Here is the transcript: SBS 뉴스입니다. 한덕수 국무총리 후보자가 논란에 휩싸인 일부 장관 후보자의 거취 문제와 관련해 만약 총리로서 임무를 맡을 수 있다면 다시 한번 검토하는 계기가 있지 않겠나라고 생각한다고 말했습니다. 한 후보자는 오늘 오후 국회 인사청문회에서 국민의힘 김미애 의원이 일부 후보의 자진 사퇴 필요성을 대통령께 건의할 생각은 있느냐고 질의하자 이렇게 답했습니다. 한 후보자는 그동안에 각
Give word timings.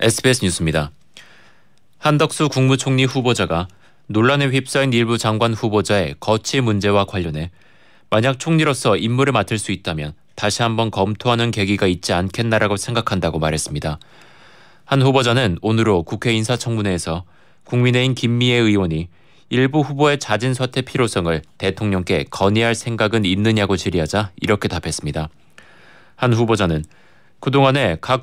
SBS 0.00 0.44
뉴스입니다. 0.44 0.92
한덕수 1.98 2.50
국무총리 2.50 3.04
후보자가 3.04 3.66
논란에 4.06 4.46
휩싸인 4.46 4.92
일부 4.92 5.18
장관 5.18 5.52
후보자의 5.52 6.14
거취 6.20 6.60
문제와 6.60 7.04
관련해 7.04 7.50
만약 8.08 8.38
총리로서 8.38 8.96
임무를 8.96 9.32
맡을 9.32 9.58
수 9.58 9.72
있다면 9.72 10.12
다시 10.36 10.62
한번 10.62 10.92
검토하는 10.92 11.50
계기가 11.50 11.88
있지 11.88 12.12
않겠나라고 12.12 12.76
생각한다고 12.76 13.40
말했습니다. 13.40 13.98
한 14.84 15.02
후보자는 15.02 15.58
오늘 15.62 15.88
오후 15.88 16.04
국회 16.04 16.32
인사청문회에서 16.32 17.24
국민의힘 17.64 18.14
김미애 18.14 18.54
의원이 18.56 19.08
일부 19.48 19.80
후보의 19.80 20.20
자진 20.20 20.54
사퇴 20.54 20.82
필요성을 20.82 21.42
대통령께 21.58 22.26
건의할 22.30 22.76
생각은 22.76 23.24
있느냐고 23.24 23.76
질의하자 23.76 24.30
이렇게 24.40 24.68
답했습니다. 24.68 25.28
한 26.14 26.32
후보자는 26.32 26.84
그동안에 27.40 27.98
각 28.00 28.22